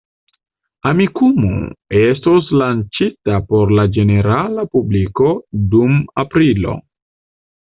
Amikumu 0.91 1.49
estos 1.99 2.49
lanĉita 2.61 3.37
por 3.51 3.75
la 3.81 3.87
ĝenerala 3.99 4.67
publiko 4.77 5.31
dum 5.75 6.01
aprilo. 6.25 6.75